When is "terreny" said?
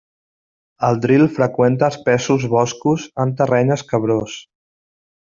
3.43-3.75